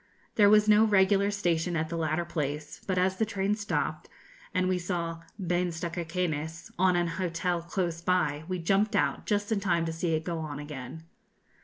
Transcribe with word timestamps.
There 0.33 0.49
was 0.49 0.67
no 0.67 0.83
regular 0.83 1.29
station 1.29 1.75
at 1.75 1.89
the 1.89 1.95
latter 1.95 2.25
place, 2.25 2.81
but 2.87 2.97
as 2.97 3.17
the 3.17 3.23
train 3.23 3.53
stopped, 3.53 4.09
and 4.51 4.67
we 4.67 4.79
saw 4.79 5.21
'Bains 5.39 5.79
de 5.79 5.91
Cauquenes' 5.91 6.71
on 6.79 6.95
an 6.95 7.05
hotel 7.21 7.61
close 7.61 8.01
by, 8.01 8.43
we 8.47 8.57
jumped 8.57 8.95
out 8.95 9.27
just 9.27 9.51
in 9.51 9.59
time 9.59 9.85
to 9.85 9.93
see 9.93 10.15
it 10.15 10.23
go 10.23 10.39
on 10.39 10.57
again. 10.57 11.03